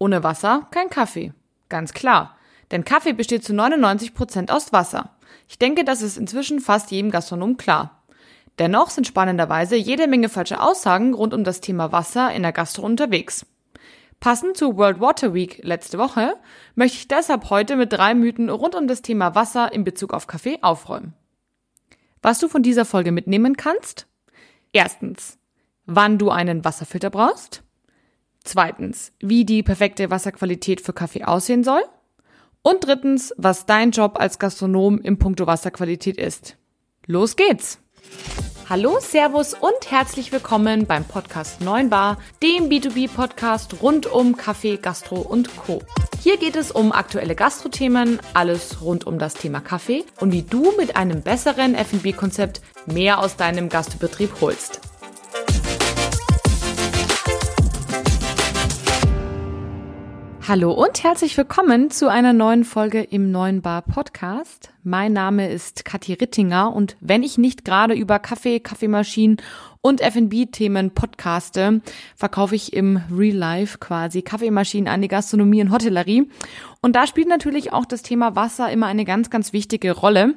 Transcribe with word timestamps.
Ohne 0.00 0.24
Wasser 0.24 0.66
kein 0.70 0.88
Kaffee. 0.88 1.32
Ganz 1.68 1.92
klar. 1.92 2.36
Denn 2.70 2.84
Kaffee 2.84 3.12
besteht 3.12 3.44
zu 3.44 3.52
99 3.52 4.14
Prozent 4.14 4.50
aus 4.50 4.72
Wasser. 4.72 5.16
Ich 5.46 5.58
denke, 5.58 5.84
das 5.84 6.00
ist 6.00 6.16
inzwischen 6.16 6.60
fast 6.60 6.90
jedem 6.90 7.10
Gastronom 7.10 7.58
klar. 7.58 8.02
Dennoch 8.58 8.90
sind 8.90 9.06
spannenderweise 9.06 9.76
jede 9.76 10.06
Menge 10.06 10.28
falsche 10.28 10.60
Aussagen 10.60 11.12
rund 11.12 11.34
um 11.34 11.44
das 11.44 11.60
Thema 11.60 11.92
Wasser 11.92 12.32
in 12.32 12.42
der 12.42 12.52
Gastro 12.52 12.86
unterwegs. 12.86 13.44
Passend 14.20 14.56
zu 14.56 14.76
World 14.76 15.00
Water 15.00 15.34
Week 15.34 15.60
letzte 15.62 15.98
Woche 15.98 16.34
möchte 16.74 16.96
ich 16.96 17.08
deshalb 17.08 17.50
heute 17.50 17.76
mit 17.76 17.92
drei 17.92 18.14
Mythen 18.14 18.48
rund 18.48 18.74
um 18.74 18.88
das 18.88 19.02
Thema 19.02 19.34
Wasser 19.34 19.72
in 19.72 19.84
Bezug 19.84 20.14
auf 20.14 20.26
Kaffee 20.26 20.58
aufräumen. 20.62 21.14
Was 22.22 22.38
du 22.38 22.48
von 22.48 22.62
dieser 22.62 22.84
Folge 22.86 23.12
mitnehmen 23.12 23.56
kannst? 23.56 24.06
Erstens, 24.72 25.38
wann 25.84 26.18
du 26.18 26.30
einen 26.30 26.64
Wasserfilter 26.64 27.10
brauchst. 27.10 27.62
Zweitens, 28.44 29.12
wie 29.20 29.44
die 29.44 29.62
perfekte 29.62 30.10
Wasserqualität 30.10 30.80
für 30.80 30.92
Kaffee 30.92 31.24
aussehen 31.24 31.64
soll. 31.64 31.82
Und 32.62 32.86
drittens, 32.86 33.32
was 33.36 33.66
dein 33.66 33.90
Job 33.90 34.18
als 34.18 34.38
Gastronom 34.38 35.00
im 35.00 35.18
Punkto 35.18 35.46
Wasserqualität 35.46 36.16
ist. 36.18 36.56
Los 37.06 37.36
geht's! 37.36 37.78
Hallo, 38.68 38.98
Servus 39.00 39.54
und 39.54 39.90
herzlich 39.90 40.30
willkommen 40.30 40.86
beim 40.86 41.04
Podcast 41.04 41.60
9 41.60 41.90
Bar, 41.90 42.18
dem 42.40 42.68
B2B-Podcast 42.68 43.82
rund 43.82 44.06
um 44.06 44.36
Kaffee, 44.36 44.76
Gastro 44.76 45.16
und 45.16 45.56
Co. 45.56 45.82
Hier 46.22 46.36
geht 46.36 46.54
es 46.54 46.70
um 46.70 46.92
aktuelle 46.92 47.34
Gastrothemen, 47.34 48.20
alles 48.32 48.80
rund 48.80 49.08
um 49.08 49.18
das 49.18 49.34
Thema 49.34 49.60
Kaffee 49.60 50.04
und 50.20 50.30
wie 50.32 50.42
du 50.42 50.72
mit 50.78 50.94
einem 50.96 51.22
besseren 51.22 51.74
F&B-Konzept 51.74 52.60
mehr 52.86 53.18
aus 53.18 53.34
deinem 53.34 53.70
Gastbetrieb 53.70 54.40
holst. 54.40 54.89
Hallo 60.48 60.72
und 60.72 61.04
herzlich 61.04 61.36
willkommen 61.36 61.90
zu 61.90 62.08
einer 62.08 62.32
neuen 62.32 62.64
Folge 62.64 63.02
im 63.02 63.30
neuen 63.30 63.60
Bar 63.60 63.82
Podcast. 63.82 64.72
Mein 64.82 65.12
Name 65.12 65.50
ist 65.52 65.84
Kathi 65.84 66.14
Rittinger 66.14 66.74
und 66.74 66.96
wenn 67.00 67.22
ich 67.22 67.36
nicht 67.36 67.64
gerade 67.64 67.92
über 67.94 68.18
Kaffee, 68.18 68.58
Kaffeemaschinen 68.58 69.36
und 69.82 70.00
F&B-Themen 70.00 70.92
podcaste, 70.92 71.82
verkaufe 72.16 72.54
ich 72.54 72.72
im 72.72 73.02
Real 73.14 73.36
Life 73.36 73.78
quasi 73.78 74.22
Kaffeemaschinen 74.22 74.88
an 74.88 75.02
die 75.02 75.08
Gastronomie 75.08 75.60
und 75.60 75.72
Hotellerie. 75.72 76.28
Und 76.80 76.96
da 76.96 77.06
spielt 77.06 77.28
natürlich 77.28 77.74
auch 77.74 77.84
das 77.84 78.02
Thema 78.02 78.34
Wasser 78.34 78.72
immer 78.72 78.86
eine 78.86 79.04
ganz, 79.04 79.28
ganz 79.28 79.52
wichtige 79.52 79.92
Rolle. 79.92 80.34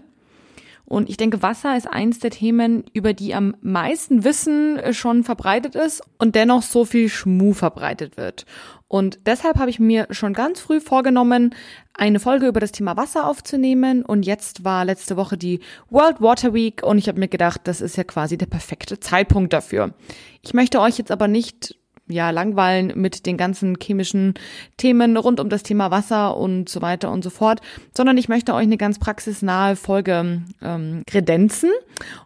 Und 0.85 1.09
ich 1.09 1.17
denke, 1.17 1.41
Wasser 1.41 1.77
ist 1.77 1.87
eins 1.87 2.19
der 2.19 2.29
Themen, 2.29 2.83
über 2.93 3.13
die 3.13 3.33
am 3.33 3.55
meisten 3.61 4.25
Wissen 4.25 4.79
schon 4.93 5.23
verbreitet 5.23 5.75
ist 5.75 6.03
und 6.17 6.35
dennoch 6.35 6.61
so 6.61 6.83
viel 6.83 7.07
Schmu 7.07 7.53
verbreitet 7.53 8.17
wird. 8.17 8.45
Und 8.93 9.21
deshalb 9.25 9.57
habe 9.57 9.71
ich 9.71 9.79
mir 9.79 10.05
schon 10.11 10.33
ganz 10.33 10.59
früh 10.59 10.79
vorgenommen, 10.79 11.55
eine 11.95 12.19
Folge 12.19 12.45
über 12.45 12.59
das 12.59 12.71
Thema 12.71 12.95
Wasser 12.95 13.27
aufzunehmen. 13.27 14.05
Und 14.05 14.23
jetzt 14.23 14.65
war 14.65 14.85
letzte 14.85 15.17
Woche 15.17 15.35
die 15.35 15.61
World 15.89 16.21
Water 16.21 16.53
Week 16.53 16.83
und 16.83 16.99
ich 16.99 17.07
habe 17.07 17.19
mir 17.19 17.27
gedacht, 17.27 17.61
das 17.63 17.81
ist 17.81 17.97
ja 17.97 18.03
quasi 18.03 18.37
der 18.37 18.45
perfekte 18.45 18.99
Zeitpunkt 18.99 19.51
dafür. 19.51 19.95
Ich 20.43 20.53
möchte 20.53 20.79
euch 20.79 20.99
jetzt 20.99 21.09
aber 21.09 21.27
nicht 21.27 21.75
ja, 22.07 22.31
langweilen 22.31 22.91
mit 22.95 23.25
den 23.25 23.37
ganzen 23.37 23.77
chemischen 23.81 24.33
Themen 24.77 25.15
rund 25.15 25.39
um 25.39 25.49
das 25.49 25.63
Thema 25.63 25.89
Wasser 25.89 26.35
und 26.35 26.67
so 26.67 26.81
weiter 26.81 27.11
und 27.11 27.23
so 27.23 27.29
fort, 27.29 27.61
sondern 27.95 28.17
ich 28.17 28.27
möchte 28.27 28.53
euch 28.53 28.63
eine 28.63 28.77
ganz 28.77 28.99
praxisnahe 28.99 29.75
Folge 29.75 30.41
ähm, 30.61 31.03
kredenzen. 31.07 31.71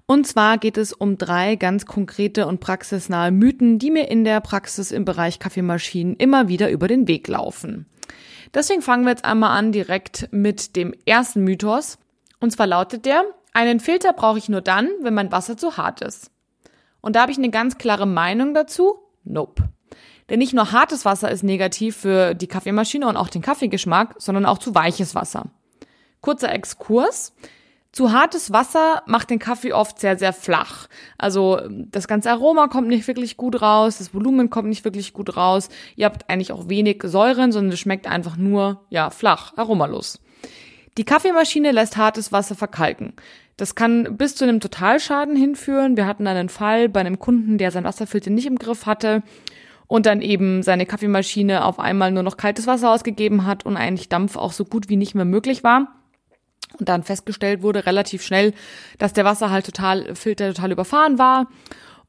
Und 0.07 0.25
zwar 0.25 0.57
geht 0.57 0.77
es 0.77 0.93
um 0.93 1.17
drei 1.17 1.55
ganz 1.55 1.85
konkrete 1.85 2.47
und 2.47 2.59
praxisnahe 2.59 3.31
Mythen, 3.31 3.77
die 3.77 3.91
mir 3.91 4.09
in 4.09 4.23
der 4.23 4.41
Praxis 4.41 4.91
im 4.91 5.05
Bereich 5.05 5.39
Kaffeemaschinen 5.39 6.15
immer 6.15 6.47
wieder 6.47 6.71
über 6.71 6.87
den 6.87 7.07
Weg 7.07 7.27
laufen. 7.27 7.85
Deswegen 8.53 8.81
fangen 8.81 9.03
wir 9.03 9.11
jetzt 9.11 9.25
einmal 9.25 9.57
an 9.57 9.71
direkt 9.71 10.29
mit 10.31 10.75
dem 10.75 10.93
ersten 11.05 11.43
Mythos. 11.43 11.99
Und 12.39 12.51
zwar 12.51 12.65
lautet 12.65 13.05
der, 13.05 13.23
einen 13.53 13.79
Filter 13.79 14.13
brauche 14.13 14.37
ich 14.37 14.49
nur 14.49 14.61
dann, 14.61 14.89
wenn 15.01 15.13
mein 15.13 15.31
Wasser 15.31 15.57
zu 15.57 15.77
hart 15.77 16.01
ist. 16.01 16.31
Und 17.01 17.15
da 17.15 17.21
habe 17.21 17.31
ich 17.31 17.37
eine 17.37 17.49
ganz 17.49 17.77
klare 17.77 18.05
Meinung 18.05 18.53
dazu 18.53 18.99
Nope. 19.29 19.69
Denn 20.29 20.39
nicht 20.39 20.53
nur 20.53 20.71
hartes 20.71 21.05
Wasser 21.05 21.31
ist 21.31 21.43
negativ 21.43 21.97
für 21.97 22.33
die 22.33 22.47
Kaffeemaschine 22.47 23.07
und 23.07 23.17
auch 23.17 23.29
den 23.29 23.41
Kaffeegeschmack, 23.41 24.15
sondern 24.17 24.45
auch 24.45 24.57
zu 24.57 24.75
weiches 24.75 25.15
Wasser. 25.15 25.51
Kurzer 26.21 26.51
Exkurs. 26.51 27.33
Zu 27.93 28.11
hartes 28.11 28.51
Wasser 28.51 29.01
macht 29.07 29.29
den 29.29 29.39
Kaffee 29.39 29.73
oft 29.73 29.99
sehr, 29.99 30.17
sehr 30.17 30.33
flach. 30.33 30.87
Also 31.17 31.61
das 31.69 32.07
ganze 32.07 32.29
Aroma 32.29 32.67
kommt 32.67 32.89
nicht 32.89 33.07
wirklich 33.07 33.37
gut 33.37 33.61
raus, 33.61 33.97
das 33.99 34.13
Volumen 34.13 34.49
kommt 34.49 34.67
nicht 34.67 34.83
wirklich 34.83 35.13
gut 35.13 35.37
raus. 35.37 35.69
Ihr 35.95 36.05
habt 36.05 36.29
eigentlich 36.29 36.51
auch 36.51 36.67
wenig 36.67 37.01
Säuren, 37.05 37.51
sondern 37.51 37.73
es 37.73 37.79
schmeckt 37.79 38.05
einfach 38.05 38.35
nur, 38.35 38.85
ja, 38.89 39.09
flach, 39.09 39.53
aromalos. 39.55 40.19
Die 40.97 41.05
Kaffeemaschine 41.05 41.71
lässt 41.71 41.95
hartes 41.95 42.31
Wasser 42.31 42.55
verkalken. 42.55 43.13
Das 43.55 43.75
kann 43.75 44.17
bis 44.17 44.35
zu 44.35 44.43
einem 44.43 44.59
Totalschaden 44.59 45.35
hinführen. 45.35 45.95
Wir 45.95 46.07
hatten 46.07 46.27
einen 46.27 46.49
Fall 46.49 46.89
bei 46.89 46.99
einem 46.99 47.19
Kunden, 47.19 47.57
der 47.57 47.71
sein 47.71 47.83
Wasserfilter 47.83 48.31
nicht 48.31 48.47
im 48.47 48.57
Griff 48.57 48.85
hatte 48.85 49.21
und 49.87 50.05
dann 50.05 50.21
eben 50.21 50.63
seine 50.63 50.85
Kaffeemaschine 50.85 51.63
auf 51.65 51.79
einmal 51.79 52.11
nur 52.11 52.23
noch 52.23 52.37
kaltes 52.37 52.67
Wasser 52.67 52.91
ausgegeben 52.91 53.45
hat 53.45 53.65
und 53.65 53.77
eigentlich 53.77 54.09
Dampf 54.09 54.35
auch 54.35 54.51
so 54.51 54.65
gut 54.65 54.89
wie 54.89 54.97
nicht 54.97 55.15
mehr 55.15 55.25
möglich 55.25 55.63
war. 55.63 55.87
Und 56.79 56.89
dann 56.89 57.03
festgestellt 57.03 57.61
wurde 57.61 57.85
relativ 57.85 58.23
schnell, 58.23 58.53
dass 58.97 59.13
der 59.13 59.25
Wasserhalt 59.25 59.65
total, 59.65 60.15
Filter 60.15 60.53
total 60.53 60.71
überfahren 60.71 61.17
war. 61.17 61.47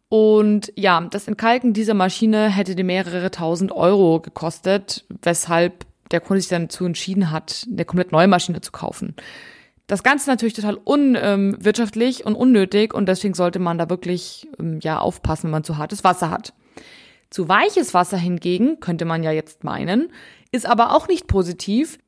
Und 0.09 0.72
ja, 0.75 1.06
das 1.10 1.28
Entkalken 1.28 1.75
dieser 1.75 1.94
Maschine 1.94 2.49
hätte 2.49 2.75
dir 2.75 2.84
mehrere 2.84 3.31
tausend 3.31 3.72
Euro 3.72 4.20
gekostet, 4.20 5.05
weshalb 5.22 5.84
der 6.10 6.20
Kunde 6.20 6.41
sich 6.41 6.50
dann 6.50 6.69
dazu 6.69 6.84
entschieden 6.84 7.30
hat, 7.30 7.66
eine 7.70 7.84
komplett 7.84 8.12
neue 8.12 8.28
Maschine 8.28 8.60
zu 8.60 8.72
kaufen. 8.72 9.14
Das 9.86 10.02
Ganze 10.02 10.28
natürlich 10.28 10.54
total 10.54 10.76
unwirtschaftlich 10.76 12.26
und 12.26 12.34
unnötig 12.34 12.92
und 12.92 13.06
deswegen 13.06 13.34
sollte 13.34 13.58
man 13.58 13.78
da 13.78 13.88
wirklich 13.88 14.46
ähm, 14.58 14.80
ja 14.82 14.98
aufpassen, 14.98 15.44
wenn 15.44 15.52
man 15.52 15.64
zu 15.64 15.78
hartes 15.78 16.04
Wasser 16.04 16.30
hat. 16.30 16.52
Zu 17.30 17.48
weiches 17.48 17.94
Wasser 17.94 18.19
hingegen, 18.19 18.80
könnte 18.80 19.04
man 19.04 19.22
ja 19.22 19.32
jetzt 19.32 19.64
meinen, 19.64 20.10
ist 20.52 20.66
aber 20.66 20.94
auch 20.94 21.08
nicht 21.08 21.26
positiv, 21.26 21.98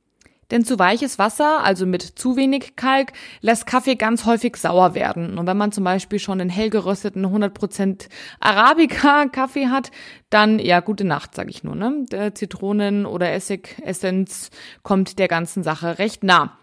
denn 0.51 0.65
zu 0.65 0.79
weiches 0.79 1.19
Wasser, 1.19 1.63
also 1.63 1.87
mit 1.87 2.03
zu 2.03 2.37
wenig 2.37 2.77
Kalk, 2.77 3.13
lässt 3.41 3.67
Kaffee 3.67 3.97
ganz 3.97 4.25
häufig 4.25 4.57
sauer 4.57 4.95
werden. 4.95 5.39
Und 5.39 5.47
wenn 5.47 5.57
man 5.57 5.73
zum 5.73 5.85
Beispiel 5.85 6.19
schon 6.19 6.41
einen 6.41 6.51
hell 6.51 6.71
gerösteten 6.71 7.25
100% 7.27 8.09
Arabica-Kaffee 8.41 9.69
hat, 9.69 9.91
dann 10.29 10.59
ja 10.59 10.81
gute 10.81 11.05
Nacht, 11.05 11.35
sage 11.35 11.51
ich 11.51 11.65
nur. 11.65 11.75
Ne? 11.75 12.05
Der 12.11 12.35
Zitronen- 12.35 13.07
oder 13.07 13.33
Essig-Essenz 13.33 14.51
kommt 14.83 15.19
der 15.19 15.29
ganzen 15.29 15.63
Sache 15.63 15.99
recht 15.99 16.25
nah. 16.25 16.60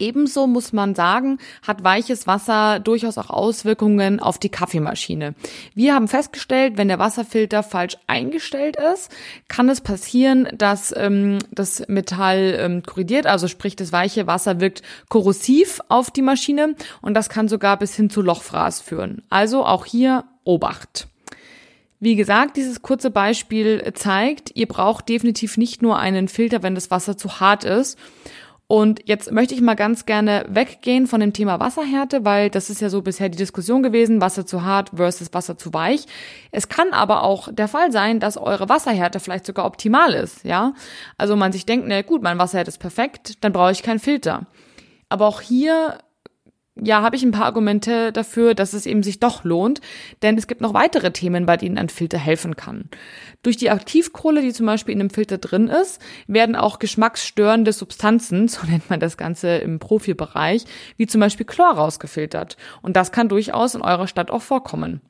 Ebenso 0.00 0.46
muss 0.46 0.72
man 0.72 0.94
sagen, 0.94 1.38
hat 1.66 1.82
weiches 1.82 2.28
Wasser 2.28 2.78
durchaus 2.78 3.18
auch 3.18 3.30
Auswirkungen 3.30 4.20
auf 4.20 4.38
die 4.38 4.48
Kaffeemaschine. 4.48 5.34
Wir 5.74 5.94
haben 5.94 6.06
festgestellt, 6.06 6.76
wenn 6.76 6.86
der 6.86 7.00
Wasserfilter 7.00 7.64
falsch 7.64 7.96
eingestellt 8.06 8.76
ist, 8.76 9.10
kann 9.48 9.68
es 9.68 9.80
passieren, 9.80 10.46
dass 10.56 10.94
ähm, 10.96 11.40
das 11.50 11.88
Metall 11.88 12.56
ähm, 12.60 12.82
korrigiert, 12.84 13.26
also 13.26 13.48
sprich 13.48 13.74
das 13.74 13.90
weiche 13.90 14.28
Wasser 14.28 14.60
wirkt 14.60 14.82
korrosiv 15.08 15.80
auf 15.88 16.12
die 16.12 16.22
Maschine 16.22 16.76
und 17.02 17.14
das 17.14 17.28
kann 17.28 17.48
sogar 17.48 17.76
bis 17.76 17.96
hin 17.96 18.08
zu 18.08 18.22
Lochfraß 18.22 18.80
führen. 18.80 19.22
Also 19.30 19.64
auch 19.64 19.84
hier 19.84 20.24
Obacht. 20.44 21.08
Wie 22.00 22.14
gesagt, 22.14 22.56
dieses 22.56 22.82
kurze 22.82 23.10
Beispiel 23.10 23.92
zeigt, 23.94 24.52
ihr 24.54 24.68
braucht 24.68 25.08
definitiv 25.08 25.56
nicht 25.56 25.82
nur 25.82 25.98
einen 25.98 26.28
Filter, 26.28 26.62
wenn 26.62 26.76
das 26.76 26.92
Wasser 26.92 27.16
zu 27.16 27.40
hart 27.40 27.64
ist. 27.64 27.98
Und 28.70 29.00
jetzt 29.06 29.32
möchte 29.32 29.54
ich 29.54 29.62
mal 29.62 29.76
ganz 29.76 30.04
gerne 30.04 30.44
weggehen 30.46 31.06
von 31.06 31.20
dem 31.20 31.32
Thema 31.32 31.58
Wasserhärte, 31.58 32.26
weil 32.26 32.50
das 32.50 32.68
ist 32.68 32.82
ja 32.82 32.90
so 32.90 33.00
bisher 33.00 33.30
die 33.30 33.38
Diskussion 33.38 33.82
gewesen, 33.82 34.20
Wasser 34.20 34.44
zu 34.44 34.62
hart 34.62 34.90
versus 34.94 35.32
Wasser 35.32 35.56
zu 35.56 35.72
weich. 35.72 36.04
Es 36.50 36.68
kann 36.68 36.92
aber 36.92 37.22
auch 37.22 37.48
der 37.50 37.66
Fall 37.66 37.90
sein, 37.92 38.20
dass 38.20 38.36
eure 38.36 38.68
Wasserhärte 38.68 39.20
vielleicht 39.20 39.46
sogar 39.46 39.64
optimal 39.64 40.12
ist, 40.12 40.44
ja? 40.44 40.74
Also 41.16 41.34
man 41.34 41.50
sich 41.50 41.64
denkt, 41.64 41.86
na 41.88 42.02
gut, 42.02 42.22
mein 42.22 42.38
Wasserhärte 42.38 42.68
ist 42.68 42.78
perfekt, 42.78 43.42
dann 43.42 43.54
brauche 43.54 43.72
ich 43.72 43.82
keinen 43.82 44.00
Filter. 44.00 44.46
Aber 45.08 45.26
auch 45.26 45.40
hier 45.40 45.96
ja, 46.80 47.02
habe 47.02 47.16
ich 47.16 47.22
ein 47.22 47.30
paar 47.30 47.46
Argumente 47.46 48.12
dafür, 48.12 48.54
dass 48.54 48.72
es 48.72 48.86
eben 48.86 49.02
sich 49.02 49.20
doch 49.20 49.44
lohnt, 49.44 49.80
denn 50.22 50.38
es 50.38 50.46
gibt 50.46 50.60
noch 50.60 50.74
weitere 50.74 51.12
Themen, 51.12 51.46
bei 51.46 51.56
denen 51.56 51.78
ein 51.78 51.88
Filter 51.88 52.18
helfen 52.18 52.56
kann. 52.56 52.88
Durch 53.42 53.56
die 53.56 53.70
Aktivkohle, 53.70 54.42
die 54.42 54.52
zum 54.52 54.66
Beispiel 54.66 54.94
in 54.94 55.00
einem 55.00 55.10
Filter 55.10 55.38
drin 55.38 55.68
ist, 55.68 56.00
werden 56.26 56.56
auch 56.56 56.78
geschmacksstörende 56.78 57.72
Substanzen, 57.72 58.48
so 58.48 58.66
nennt 58.66 58.90
man 58.90 59.00
das 59.00 59.16
Ganze 59.16 59.56
im 59.56 59.78
Profibereich, 59.78 60.64
wie 60.96 61.06
zum 61.06 61.20
Beispiel 61.20 61.46
Chlor 61.46 61.72
rausgefiltert. 61.72 62.56
Und 62.82 62.96
das 62.96 63.12
kann 63.12 63.28
durchaus 63.28 63.74
in 63.74 63.82
eurer 63.82 64.06
Stadt 64.06 64.30
auch 64.30 64.42
vorkommen. 64.42 65.00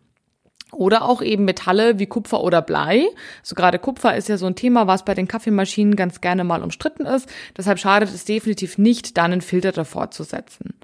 Oder 0.73 1.03
auch 1.03 1.23
eben 1.23 1.47
Metalle 1.47 1.99
wie 1.99 2.07
Kupfer 2.07 2.43
oder 2.43 2.61
Blei. 2.61 3.01
So 3.01 3.09
also 3.43 3.55
gerade 3.55 3.79
Kupfer 3.79 4.17
ist 4.17 4.29
ja 4.29 4.37
so 4.37 4.45
ein 4.45 4.55
Thema, 4.55 4.87
was 4.87 5.05
bei 5.05 5.15
den 5.15 5.27
Kaffeemaschinen 5.27 5.97
ganz 5.97 6.21
gerne 6.21 6.45
mal 6.45 6.63
umstritten 6.63 7.07
ist. 7.07 7.29
Deshalb 7.57 7.79
schadet 7.79 8.11
es 8.11 8.27
definitiv 8.27 8.77
nicht, 8.77 9.17
da 9.17 9.25
einen 9.25 9.41
Filter 9.41 9.73
davor 9.73 10.11
zu 10.11 10.25
setzen. 10.25 10.75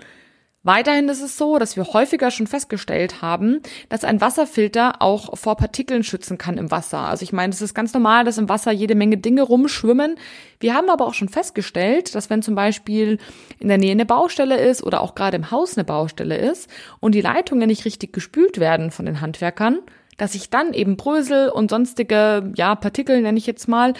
Weiterhin 0.64 1.10
ist 1.10 1.20
es 1.20 1.36
so, 1.36 1.58
dass 1.58 1.76
wir 1.76 1.84
häufiger 1.84 2.30
schon 2.30 2.46
festgestellt 2.46 3.20
haben, 3.20 3.60
dass 3.90 4.02
ein 4.02 4.22
Wasserfilter 4.22 5.02
auch 5.02 5.36
vor 5.36 5.58
Partikeln 5.58 6.02
schützen 6.02 6.38
kann 6.38 6.56
im 6.56 6.70
Wasser. 6.70 7.00
Also 7.00 7.22
ich 7.22 7.34
meine, 7.34 7.52
es 7.52 7.60
ist 7.60 7.74
ganz 7.74 7.92
normal, 7.92 8.24
dass 8.24 8.38
im 8.38 8.48
Wasser 8.48 8.72
jede 8.72 8.94
Menge 8.94 9.18
Dinge 9.18 9.42
rumschwimmen. 9.42 10.16
Wir 10.60 10.74
haben 10.74 10.88
aber 10.88 11.06
auch 11.06 11.12
schon 11.12 11.28
festgestellt, 11.28 12.14
dass 12.14 12.30
wenn 12.30 12.40
zum 12.40 12.54
Beispiel 12.54 13.18
in 13.58 13.68
der 13.68 13.76
Nähe 13.76 13.92
eine 13.92 14.06
Baustelle 14.06 14.56
ist 14.56 14.82
oder 14.82 15.02
auch 15.02 15.14
gerade 15.14 15.36
im 15.36 15.50
Haus 15.50 15.76
eine 15.76 15.84
Baustelle 15.84 16.38
ist 16.38 16.70
und 16.98 17.14
die 17.14 17.20
Leitungen 17.20 17.66
nicht 17.66 17.84
richtig 17.84 18.14
gespült 18.14 18.58
werden 18.58 18.90
von 18.90 19.04
den 19.04 19.20
Handwerkern, 19.20 19.80
dass 20.16 20.32
sich 20.32 20.48
dann 20.48 20.72
eben 20.72 20.96
Brösel 20.96 21.50
und 21.50 21.70
sonstige, 21.70 22.52
ja, 22.56 22.74
Partikel 22.74 23.20
nenne 23.20 23.36
ich 23.36 23.46
jetzt 23.46 23.68
mal, 23.68 23.92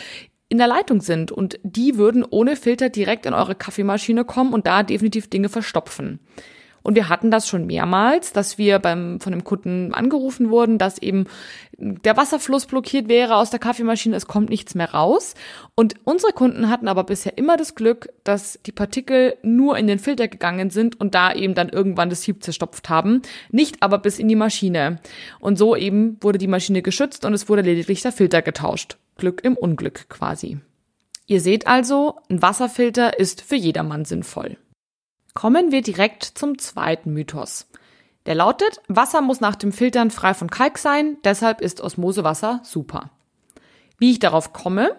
in 0.48 0.58
der 0.58 0.66
Leitung 0.66 1.00
sind 1.00 1.32
und 1.32 1.58
die 1.62 1.96
würden 1.96 2.24
ohne 2.28 2.56
Filter 2.56 2.88
direkt 2.88 3.26
in 3.26 3.34
eure 3.34 3.54
Kaffeemaschine 3.54 4.24
kommen 4.24 4.52
und 4.52 4.66
da 4.66 4.82
definitiv 4.82 5.28
Dinge 5.28 5.48
verstopfen. 5.48 6.20
Und 6.84 6.96
wir 6.96 7.08
hatten 7.08 7.30
das 7.30 7.48
schon 7.48 7.66
mehrmals, 7.66 8.34
dass 8.34 8.58
wir 8.58 8.78
beim, 8.78 9.18
von 9.18 9.32
dem 9.32 9.42
Kunden 9.42 9.94
angerufen 9.94 10.50
wurden, 10.50 10.76
dass 10.76 10.98
eben 10.98 11.24
der 11.78 12.18
Wasserfluss 12.18 12.66
blockiert 12.66 13.08
wäre 13.08 13.36
aus 13.36 13.48
der 13.48 13.58
Kaffeemaschine, 13.58 14.14
es 14.14 14.26
kommt 14.26 14.50
nichts 14.50 14.74
mehr 14.74 14.92
raus. 14.92 15.32
Und 15.74 15.94
unsere 16.04 16.32
Kunden 16.32 16.68
hatten 16.68 16.86
aber 16.86 17.04
bisher 17.04 17.38
immer 17.38 17.56
das 17.56 17.74
Glück, 17.74 18.12
dass 18.22 18.60
die 18.66 18.72
Partikel 18.72 19.38
nur 19.42 19.78
in 19.78 19.86
den 19.86 19.98
Filter 19.98 20.28
gegangen 20.28 20.68
sind 20.68 21.00
und 21.00 21.14
da 21.14 21.32
eben 21.32 21.54
dann 21.54 21.70
irgendwann 21.70 22.10
das 22.10 22.20
Sieb 22.20 22.44
zerstopft 22.44 22.90
haben, 22.90 23.22
nicht 23.50 23.82
aber 23.82 23.96
bis 23.96 24.18
in 24.18 24.28
die 24.28 24.36
Maschine. 24.36 25.00
Und 25.40 25.56
so 25.56 25.74
eben 25.74 26.18
wurde 26.20 26.36
die 26.36 26.48
Maschine 26.48 26.82
geschützt 26.82 27.24
und 27.24 27.32
es 27.32 27.48
wurde 27.48 27.62
lediglich 27.62 28.02
der 28.02 28.12
Filter 28.12 28.42
getauscht. 28.42 28.98
Glück 29.16 29.44
im 29.44 29.56
Unglück 29.56 30.08
quasi. 30.08 30.58
Ihr 31.26 31.40
seht 31.40 31.66
also, 31.66 32.20
ein 32.28 32.42
Wasserfilter 32.42 33.18
ist 33.18 33.40
für 33.40 33.56
jedermann 33.56 34.04
sinnvoll. 34.04 34.58
Kommen 35.32 35.72
wir 35.72 35.82
direkt 35.82 36.24
zum 36.24 36.58
zweiten 36.58 37.12
Mythos. 37.12 37.66
Der 38.26 38.34
lautet, 38.34 38.80
Wasser 38.88 39.20
muss 39.20 39.40
nach 39.40 39.56
dem 39.56 39.72
Filtern 39.72 40.10
frei 40.10 40.34
von 40.34 40.50
Kalk 40.50 40.78
sein, 40.78 41.18
deshalb 41.24 41.60
ist 41.60 41.80
Osmosewasser 41.80 42.60
super. 42.64 43.10
Wie 43.98 44.12
ich 44.12 44.18
darauf 44.18 44.52
komme? 44.52 44.96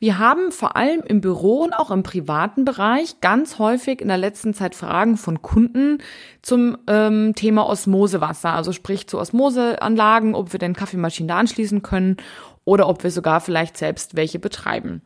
Wir 0.00 0.18
haben 0.18 0.50
vor 0.50 0.76
allem 0.76 1.02
im 1.02 1.20
Büro 1.20 1.62
und 1.62 1.74
auch 1.74 1.90
im 1.90 2.02
privaten 2.02 2.64
Bereich 2.64 3.20
ganz 3.20 3.58
häufig 3.58 4.00
in 4.00 4.08
der 4.08 4.16
letzten 4.16 4.54
Zeit 4.54 4.74
Fragen 4.74 5.18
von 5.18 5.42
Kunden 5.42 5.98
zum 6.40 6.78
ähm, 6.86 7.34
Thema 7.36 7.68
Osmosewasser, 7.68 8.54
also 8.54 8.72
sprich 8.72 9.06
zu 9.08 9.18
Osmoseanlagen, 9.18 10.34
ob 10.34 10.54
wir 10.54 10.58
denn 10.58 10.74
Kaffeemaschinen 10.74 11.28
da 11.28 11.36
anschließen 11.36 11.82
können 11.82 12.16
oder 12.64 12.88
ob 12.88 13.04
wir 13.04 13.10
sogar 13.10 13.42
vielleicht 13.42 13.76
selbst 13.76 14.16
welche 14.16 14.38
betreiben. 14.38 15.02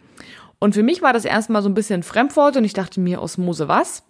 Und 0.60 0.74
für 0.74 0.84
mich 0.84 1.02
war 1.02 1.12
das 1.12 1.24
erstmal 1.24 1.62
so 1.62 1.68
ein 1.68 1.74
bisschen 1.74 2.04
Fremdwort 2.04 2.56
und 2.56 2.64
ich 2.64 2.72
dachte 2.72 3.00
mir, 3.00 3.20
Osmose 3.20 3.66
was? 3.66 4.04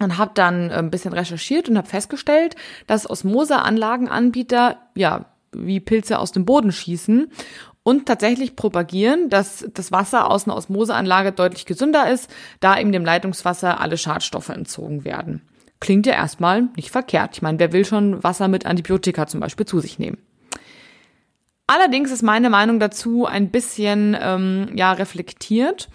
und 0.00 0.18
habe 0.18 0.32
dann 0.34 0.70
äh, 0.70 0.74
ein 0.74 0.90
bisschen 0.90 1.12
recherchiert 1.12 1.68
und 1.68 1.78
habe 1.78 1.88
festgestellt, 1.88 2.56
dass 2.88 3.08
Osmoseanlagenanbieter 3.08 4.76
ja 4.96 5.26
wie 5.52 5.78
Pilze 5.78 6.18
aus 6.18 6.32
dem 6.32 6.44
Boden 6.44 6.72
schießen 6.72 7.30
und 7.84 8.06
tatsächlich 8.06 8.56
propagieren, 8.56 9.28
dass 9.28 9.64
das 9.72 9.92
Wasser 9.92 10.30
aus 10.30 10.48
einer 10.48 10.56
Osmoseanlage 10.56 11.30
deutlich 11.30 11.66
gesünder 11.66 12.10
ist, 12.10 12.28
da 12.58 12.78
eben 12.78 12.90
dem 12.90 13.04
Leitungswasser 13.04 13.80
alle 13.80 13.96
Schadstoffe 13.96 14.48
entzogen 14.48 15.04
werden. 15.04 15.42
Klingt 15.80 16.06
ja 16.06 16.14
erstmal 16.14 16.68
nicht 16.76 16.90
verkehrt. 16.90 17.36
Ich 17.36 17.42
meine, 17.42 17.58
wer 17.58 17.72
will 17.72 17.84
schon 17.84 18.24
Wasser 18.24 18.48
mit 18.48 18.66
Antibiotika 18.66 19.26
zum 19.26 19.40
Beispiel 19.40 19.66
zu 19.66 19.80
sich 19.80 19.98
nehmen? 19.98 20.18
Allerdings 21.66 22.10
ist 22.10 22.22
meine 22.22 22.50
Meinung 22.50 22.80
dazu 22.80 23.26
ein 23.26 23.50
bisschen 23.50 24.16
ähm, 24.18 24.70
ja 24.74 24.92
reflektiert, 24.92 25.88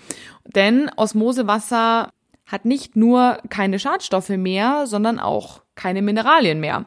denn 0.45 0.91
Osmosewasser 0.95 2.09
hat 2.45 2.65
nicht 2.65 2.95
nur 2.95 3.39
keine 3.49 3.77
Schadstoffe 3.77 4.29
mehr, 4.29 4.87
sondern 4.87 5.19
auch 5.19 5.61
keine 5.75 6.01
Mineralien 6.01 6.59
mehr. 6.59 6.85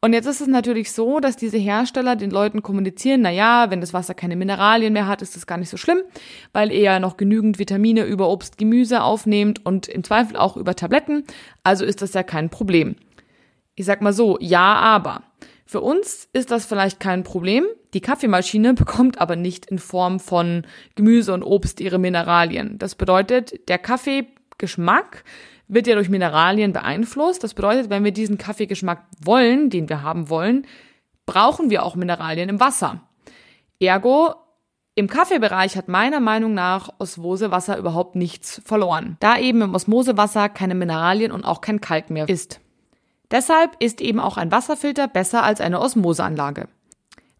Und 0.00 0.12
jetzt 0.12 0.26
ist 0.26 0.40
es 0.40 0.46
natürlich 0.46 0.92
so, 0.92 1.18
dass 1.18 1.36
diese 1.36 1.58
Hersteller 1.58 2.14
den 2.14 2.30
Leuten 2.30 2.62
kommunizieren, 2.62 3.22
na 3.22 3.30
ja, 3.30 3.70
wenn 3.70 3.80
das 3.80 3.92
Wasser 3.92 4.14
keine 4.14 4.36
Mineralien 4.36 4.92
mehr 4.92 5.08
hat, 5.08 5.22
ist 5.22 5.34
das 5.34 5.46
gar 5.46 5.58
nicht 5.58 5.70
so 5.70 5.76
schlimm, 5.76 5.98
weil 6.52 6.70
ihr 6.70 6.82
ja 6.82 7.00
noch 7.00 7.16
genügend 7.16 7.58
Vitamine 7.58 8.04
über 8.04 8.28
Obst, 8.28 8.58
Gemüse 8.58 9.02
aufnehmt 9.02 9.66
und 9.66 9.88
im 9.88 10.04
Zweifel 10.04 10.36
auch 10.36 10.56
über 10.56 10.76
Tabletten, 10.76 11.24
also 11.64 11.84
ist 11.84 12.00
das 12.00 12.14
ja 12.14 12.22
kein 12.22 12.48
Problem. 12.48 12.94
Ich 13.74 13.86
sag 13.86 14.00
mal 14.00 14.12
so, 14.12 14.38
ja, 14.40 14.74
aber. 14.74 15.22
Für 15.66 15.80
uns 15.80 16.28
ist 16.32 16.50
das 16.50 16.64
vielleicht 16.64 17.00
kein 17.00 17.24
Problem. 17.24 17.64
Die 17.92 18.00
Kaffeemaschine 18.00 18.74
bekommt 18.74 19.20
aber 19.20 19.34
nicht 19.34 19.66
in 19.66 19.78
Form 19.78 20.20
von 20.20 20.64
Gemüse 20.94 21.34
und 21.34 21.42
Obst 21.42 21.80
ihre 21.80 21.98
Mineralien. 21.98 22.78
Das 22.78 22.94
bedeutet, 22.94 23.68
der 23.68 23.78
Kaffee 23.78 24.28
Geschmack 24.58 25.24
wird 25.68 25.86
ja 25.86 25.94
durch 25.94 26.08
Mineralien 26.08 26.72
beeinflusst. 26.72 27.44
Das 27.44 27.54
bedeutet, 27.54 27.90
wenn 27.90 28.04
wir 28.04 28.12
diesen 28.12 28.38
Kaffeegeschmack 28.38 29.04
wollen, 29.22 29.70
den 29.70 29.88
wir 29.88 30.02
haben 30.02 30.28
wollen, 30.30 30.66
brauchen 31.26 31.70
wir 31.70 31.84
auch 31.84 31.94
Mineralien 31.94 32.48
im 32.48 32.60
Wasser. 32.60 33.02
Ergo, 33.78 34.34
im 34.94 35.06
Kaffeebereich 35.06 35.76
hat 35.76 35.86
meiner 35.86 36.18
Meinung 36.18 36.54
nach 36.54 36.88
Osmosewasser 36.98 37.78
überhaupt 37.78 38.16
nichts 38.16 38.60
verloren, 38.64 39.16
da 39.20 39.38
eben 39.38 39.62
im 39.62 39.74
Osmosewasser 39.74 40.48
keine 40.48 40.74
Mineralien 40.74 41.30
und 41.30 41.44
auch 41.44 41.60
kein 41.60 41.80
Kalk 41.80 42.10
mehr 42.10 42.28
ist. 42.28 42.58
Deshalb 43.30 43.76
ist 43.78 44.00
eben 44.00 44.18
auch 44.18 44.38
ein 44.38 44.50
Wasserfilter 44.50 45.06
besser 45.06 45.44
als 45.44 45.60
eine 45.60 45.80
Osmoseanlage. 45.80 46.66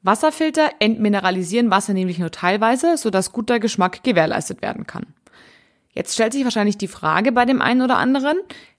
Wasserfilter 0.02 0.70
entmineralisieren 0.78 1.70
Wasser 1.70 1.94
nämlich 1.94 2.19
nur 2.19 2.31
teilweise, 2.31 2.96
sodass 2.96 3.32
guter 3.32 3.58
Geschmack 3.58 4.04
gewährleistet 4.04 4.62
werden 4.62 4.86
kann. 4.86 5.06
Jetzt 5.98 6.14
stellt 6.14 6.32
sich 6.32 6.44
wahrscheinlich 6.44 6.78
die 6.78 6.86
Frage 6.86 7.32
bei 7.32 7.44
dem 7.44 7.60
einen 7.60 7.82
oder 7.82 7.96
anderen, 7.96 8.38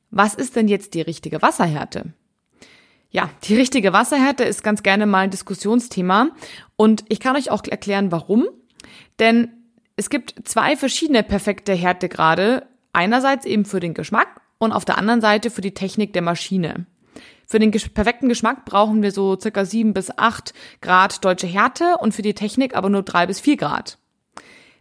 was 0.10 0.36
ist 0.36 0.56
denn 0.56 0.70
jetzt 0.70 0.94
die 0.94 1.02
richtige 1.02 1.42
Wasserhärte? 1.42 2.14
Ja, 3.10 3.30
die 3.44 3.58
richtige 3.58 3.92
Wasserhärte 3.92 4.46
ist 4.46 4.64
ganz 4.64 4.84
gerne 4.84 5.06
mal 5.06 5.26
ein 5.26 5.30
Diskussionsthema 5.30 6.30
und 6.78 7.04
ich 7.10 7.20
kann 7.20 7.36
euch 7.36 7.52
auch 7.52 7.62
erklären, 7.70 8.14
warum. 8.14 8.48
Denn 9.20 9.50
es 9.98 10.10
gibt 10.10 10.48
zwei 10.48 10.78
verschiedene 10.78 11.24
perfekte 11.24 11.74
Härtegrade. 11.74 12.66
Einerseits 12.94 13.46
eben 13.46 13.66
für 13.66 13.82
den 13.82 13.94
Geschmack 13.94 14.40
und 14.58 14.72
auf 14.72 14.86
der 14.86 14.98
anderen 14.98 15.20
Seite 15.20 15.52
für 15.52 15.62
die 15.62 15.74
Technik 15.74 16.14
der 16.14 16.22
Maschine. 16.22 16.86
Für 17.46 17.60
den 17.60 17.72
perfekten 17.72 18.30
Geschmack 18.30 18.64
brauchen 18.64 19.02
wir 19.02 19.12
so 19.12 19.38
circa 19.38 19.66
sieben 19.66 19.94
bis 19.94 20.10
acht 20.18 20.54
Grad 20.80 21.26
deutsche 21.26 21.48
Härte 21.48 21.98
und 22.00 22.14
für 22.14 22.22
die 22.22 22.34
Technik 22.34 22.78
aber 22.78 22.90
nur 22.90 23.04
drei 23.04 23.28
bis 23.28 23.42
vier 23.42 23.58
Grad. 23.58 23.98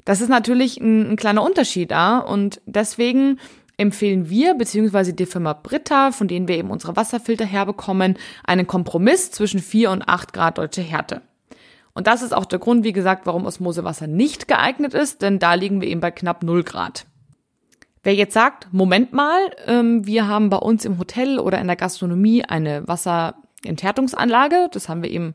Das 0.09 0.23
ist 0.23 0.31
natürlich 0.31 0.81
ein, 0.81 1.11
ein 1.11 1.17
kleiner 1.17 1.43
Unterschied 1.43 1.91
da 1.91 2.17
und 2.17 2.63
deswegen 2.65 3.39
empfehlen 3.77 4.31
wir, 4.31 4.55
beziehungsweise 4.55 5.13
die 5.13 5.27
Firma 5.27 5.53
Britta, 5.53 6.13
von 6.13 6.29
denen 6.29 6.49
wir 6.49 6.57
eben 6.57 6.71
unsere 6.71 6.97
Wasserfilter 6.97 7.45
herbekommen, 7.45 8.17
einen 8.43 8.67
Kompromiss 8.67 9.33
zwischen 9.33 9.61
4 9.61 9.91
und 9.91 10.09
8 10.09 10.33
Grad 10.33 10.57
deutsche 10.57 10.81
Härte. 10.81 11.21
Und 11.93 12.07
das 12.07 12.23
ist 12.23 12.35
auch 12.35 12.47
der 12.47 12.59
Grund, 12.59 12.85
wie 12.85 12.95
gesagt, 12.95 13.27
warum 13.27 13.45
Osmosewasser 13.45 14.07
nicht 14.07 14.49
geeignet 14.49 14.95
ist, 14.95 15.21
denn 15.21 15.39
da 15.39 15.53
liegen 15.53 15.83
wir 15.83 15.89
eben 15.89 16.01
bei 16.01 16.11
knapp 16.11 16.43
0 16.43 16.63
Grad. 16.63 17.05
Wer 18.03 18.15
jetzt 18.15 18.33
sagt, 18.33 18.73
Moment 18.73 19.13
mal, 19.13 19.39
ähm, 19.67 20.07
wir 20.07 20.27
haben 20.27 20.49
bei 20.49 20.57
uns 20.57 20.87
im 20.87 20.99
Hotel 20.99 21.39
oder 21.39 21.59
in 21.59 21.67
der 21.67 21.77
Gastronomie 21.77 22.47
eine 22.47 22.89
Wasserenthärtungsanlage, 22.89 24.71
das 24.73 24.89
haben 24.89 25.03
wir 25.03 25.11
eben 25.11 25.35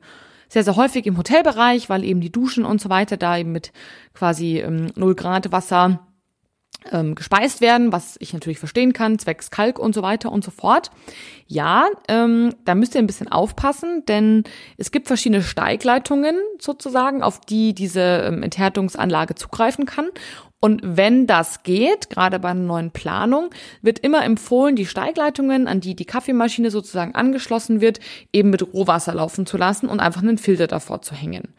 sehr, 0.54 0.64
sehr 0.64 0.76
häufig 0.76 1.08
im 1.08 1.18
Hotelbereich, 1.18 1.90
weil 1.90 2.04
eben 2.04 2.22
die 2.22 2.32
Duschen 2.32 2.64
und 2.64 2.80
so 2.80 2.90
weiter 2.90 3.18
da 3.18 3.40
eben 3.40 3.52
mit 3.52 3.72
quasi 4.14 4.60
ähm, 4.60 4.92
0 4.96 5.16
Grad 5.16 5.52
Wasser 5.52 6.08
ähm, 6.92 7.16
gespeist 7.16 7.60
werden, 7.60 7.92
was 7.92 8.18
ich 8.20 8.34
natürlich 8.34 8.60
verstehen 8.60 8.94
kann, 8.94 9.18
zwecks 9.18 9.50
Kalk 9.50 9.80
und 9.80 9.96
so 9.96 10.04
weiter 10.04 10.32
und 10.32 10.44
so 10.44 10.52
fort. 10.52 10.92
Ja, 11.48 11.88
ähm, 12.08 12.54
da 12.66 12.76
müsst 12.76 12.94
ihr 12.94 13.00
ein 13.00 13.08
bisschen 13.08 13.32
aufpassen, 13.32 14.06
denn 14.06 14.44
es 14.78 14.92
gibt 14.92 15.08
verschiedene 15.08 15.42
Steigleitungen 15.42 16.36
sozusagen, 16.60 17.24
auf 17.24 17.42
die 17.42 17.74
diese 17.74 18.02
ähm, 18.28 18.44
Enthärtungsanlage 18.44 19.34
zugreifen 19.34 19.88
kann. 19.88 20.10
Und 20.64 20.80
wenn 20.82 21.28
das 21.28 21.64
geht, 21.64 22.10
gerade 22.10 22.40
bei 22.40 22.48
einer 22.48 22.62
neuen 22.62 22.92
Planung, 22.92 23.50
wird 23.82 24.00
immer 24.00 24.24
empfohlen, 24.24 24.78
die 24.78 24.86
Steigleitungen, 24.86 25.68
an 25.68 25.82
die 25.82 25.94
die 25.94 26.06
Kaffeemaschine 26.06 26.72
sozusagen 26.72 27.16
angeschlossen 27.16 27.82
wird, 27.82 28.00
eben 28.32 28.50
mit 28.50 28.74
Rohwasser 28.74 29.14
laufen 29.14 29.46
zu 29.46 29.58
lassen 29.58 29.90
und 29.90 30.00
einfach 30.00 30.22
einen 30.22 30.38
Filter 30.38 30.68
davor 30.68 31.02
zu 31.02 31.16
hängen. 31.16 31.54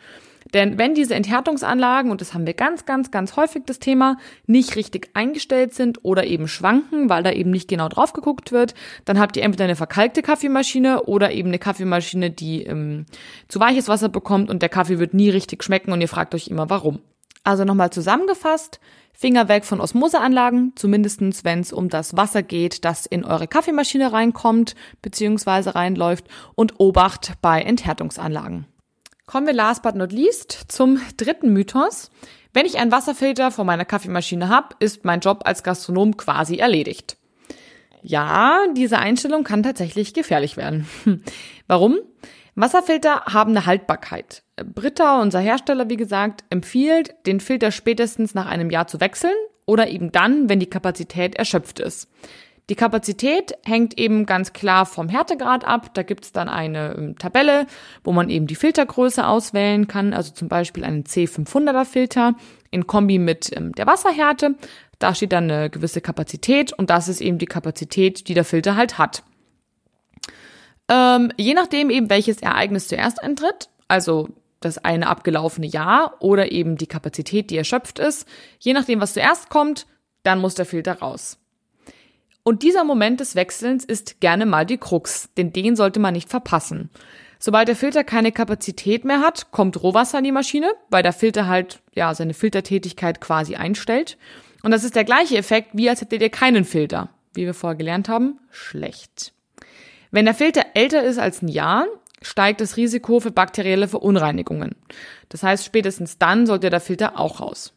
Denn 0.54 0.78
wenn 0.78 0.94
diese 0.94 1.14
Enthärtungsanlagen, 1.14 2.10
und 2.10 2.22
das 2.22 2.32
haben 2.32 2.46
wir 2.46 2.54
ganz, 2.54 2.86
ganz, 2.86 3.10
ganz 3.10 3.36
häufig 3.36 3.64
das 3.66 3.78
Thema, 3.78 4.16
nicht 4.46 4.74
richtig 4.74 5.10
eingestellt 5.12 5.74
sind 5.74 5.98
oder 6.02 6.24
eben 6.24 6.48
schwanken, 6.48 7.10
weil 7.10 7.22
da 7.22 7.30
eben 7.30 7.50
nicht 7.50 7.68
genau 7.68 7.90
drauf 7.90 8.14
geguckt 8.14 8.52
wird, 8.52 8.72
dann 9.04 9.20
habt 9.20 9.36
ihr 9.36 9.42
entweder 9.42 9.64
eine 9.64 9.76
verkalkte 9.76 10.22
Kaffeemaschine 10.22 11.02
oder 11.02 11.30
eben 11.30 11.48
eine 11.48 11.58
Kaffeemaschine, 11.58 12.30
die 12.30 12.62
ähm, 12.62 13.04
zu 13.48 13.60
weiches 13.60 13.86
Wasser 13.86 14.08
bekommt 14.08 14.48
und 14.48 14.62
der 14.62 14.70
Kaffee 14.70 14.98
wird 14.98 15.12
nie 15.12 15.28
richtig 15.28 15.62
schmecken 15.62 15.92
und 15.92 16.00
ihr 16.00 16.08
fragt 16.08 16.34
euch 16.34 16.48
immer 16.48 16.70
warum. 16.70 17.00
Also 17.44 17.64
nochmal 17.64 17.90
zusammengefasst, 17.90 18.80
Finger 19.12 19.48
weg 19.48 19.64
von 19.64 19.80
Osmoseanlagen, 19.80 20.72
zumindestens 20.74 21.44
wenn 21.44 21.60
es 21.60 21.72
um 21.72 21.88
das 21.88 22.16
Wasser 22.16 22.42
geht, 22.42 22.84
das 22.84 23.06
in 23.06 23.24
eure 23.24 23.46
Kaffeemaschine 23.46 24.12
reinkommt 24.12 24.74
bzw. 25.02 25.70
reinläuft 25.70 26.26
und 26.56 26.80
Obacht 26.80 27.34
bei 27.40 27.62
Enthärtungsanlagen. 27.62 28.66
Kommen 29.26 29.46
wir 29.46 29.54
last 29.54 29.82
but 29.82 29.94
not 29.94 30.10
least 30.10 30.52
zum 30.68 31.00
dritten 31.16 31.52
Mythos. 31.52 32.10
Wenn 32.52 32.66
ich 32.66 32.78
einen 32.78 32.92
Wasserfilter 32.92 33.50
vor 33.50 33.64
meiner 33.64 33.84
Kaffeemaschine 33.84 34.48
habe, 34.48 34.76
ist 34.80 35.04
mein 35.04 35.20
Job 35.20 35.42
als 35.44 35.62
Gastronom 35.62 36.16
quasi 36.16 36.56
erledigt. 36.56 37.16
ja, 38.02 38.60
diese 38.76 38.98
Einstellung 38.98 39.44
kann 39.44 39.62
tatsächlich 39.62 40.12
gefährlich 40.12 40.56
werden. 40.56 40.86
Warum? 41.66 41.98
Wasserfilter 42.54 43.24
haben 43.26 43.50
eine 43.50 43.66
Haltbarkeit. 43.66 44.43
Britta, 44.56 45.20
unser 45.20 45.40
Hersteller, 45.40 45.88
wie 45.88 45.96
gesagt, 45.96 46.44
empfiehlt, 46.50 47.14
den 47.26 47.40
Filter 47.40 47.70
spätestens 47.70 48.34
nach 48.34 48.46
einem 48.46 48.70
Jahr 48.70 48.86
zu 48.86 49.00
wechseln 49.00 49.34
oder 49.66 49.88
eben 49.88 50.12
dann, 50.12 50.48
wenn 50.48 50.60
die 50.60 50.70
Kapazität 50.70 51.34
erschöpft 51.34 51.80
ist. 51.80 52.08
Die 52.70 52.76
Kapazität 52.76 53.52
hängt 53.66 53.98
eben 53.98 54.24
ganz 54.24 54.54
klar 54.54 54.86
vom 54.86 55.10
Härtegrad 55.10 55.66
ab. 55.66 55.92
Da 55.92 56.02
gibt's 56.02 56.32
dann 56.32 56.48
eine 56.48 56.94
ähm, 56.96 57.18
Tabelle, 57.18 57.66
wo 58.04 58.12
man 58.12 58.30
eben 58.30 58.46
die 58.46 58.54
Filtergröße 58.54 59.26
auswählen 59.26 59.86
kann, 59.86 60.14
also 60.14 60.32
zum 60.32 60.48
Beispiel 60.48 60.84
einen 60.84 61.04
C500er 61.04 61.84
Filter 61.84 62.34
in 62.70 62.86
Kombi 62.86 63.18
mit 63.18 63.54
ähm, 63.54 63.72
der 63.72 63.86
Wasserhärte. 63.86 64.54
Da 64.98 65.14
steht 65.14 65.32
dann 65.32 65.50
eine 65.50 65.68
gewisse 65.68 66.00
Kapazität 66.00 66.72
und 66.72 66.88
das 66.88 67.08
ist 67.08 67.20
eben 67.20 67.36
die 67.36 67.46
Kapazität, 67.46 68.28
die 68.28 68.34
der 68.34 68.44
Filter 68.44 68.76
halt 68.76 68.96
hat. 68.96 69.24
Ähm, 70.88 71.32
je 71.36 71.52
nachdem 71.52 71.90
eben, 71.90 72.08
welches 72.08 72.40
Ereignis 72.40 72.88
zuerst 72.88 73.22
eintritt, 73.22 73.68
also 73.88 74.28
das 74.64 74.78
eine 74.78 75.06
abgelaufene 75.06 75.66
Jahr 75.66 76.16
oder 76.20 76.52
eben 76.52 76.76
die 76.76 76.86
Kapazität, 76.86 77.50
die 77.50 77.56
erschöpft 77.56 77.98
ist, 77.98 78.26
je 78.58 78.72
nachdem, 78.72 79.00
was 79.00 79.14
zuerst 79.14 79.48
kommt, 79.50 79.86
dann 80.22 80.40
muss 80.40 80.54
der 80.54 80.66
Filter 80.66 80.98
raus. 80.98 81.38
Und 82.42 82.62
dieser 82.62 82.84
Moment 82.84 83.20
des 83.20 83.36
Wechselns 83.36 83.84
ist 83.84 84.20
gerne 84.20 84.44
mal 84.44 84.66
die 84.66 84.76
Krux, 84.76 85.30
denn 85.36 85.52
den 85.52 85.76
sollte 85.76 85.98
man 85.98 86.12
nicht 86.12 86.28
verpassen. 86.28 86.90
Sobald 87.38 87.68
der 87.68 87.76
Filter 87.76 88.04
keine 88.04 88.32
Kapazität 88.32 89.04
mehr 89.04 89.20
hat, 89.20 89.50
kommt 89.50 89.82
Rohwasser 89.82 90.18
in 90.18 90.24
die 90.24 90.32
Maschine, 90.32 90.70
weil 90.90 91.02
der 91.02 91.12
Filter 91.12 91.46
halt 91.46 91.80
ja 91.94 92.14
seine 92.14 92.34
Filtertätigkeit 92.34 93.20
quasi 93.20 93.56
einstellt. 93.56 94.18
Und 94.62 94.70
das 94.70 94.84
ist 94.84 94.96
der 94.96 95.04
gleiche 95.04 95.36
Effekt, 95.36 95.70
wie 95.72 95.88
als 95.88 96.00
hättet 96.00 96.22
ihr 96.22 96.30
keinen 96.30 96.64
Filter. 96.64 97.10
Wie 97.34 97.44
wir 97.44 97.54
vorher 97.54 97.76
gelernt 97.76 98.08
haben, 98.08 98.38
schlecht. 98.50 99.32
Wenn 100.10 100.26
der 100.26 100.34
Filter 100.34 100.64
älter 100.74 101.02
ist 101.02 101.18
als 101.18 101.42
ein 101.42 101.48
Jahr, 101.48 101.86
steigt 102.24 102.60
das 102.60 102.76
Risiko 102.76 103.20
für 103.20 103.30
bakterielle 103.30 103.86
Verunreinigungen. 103.86 104.76
Das 105.28 105.42
heißt, 105.42 105.64
spätestens 105.64 106.18
dann 106.18 106.46
sollte 106.46 106.70
der 106.70 106.80
Filter 106.80 107.18
auch 107.20 107.40
raus. 107.40 107.74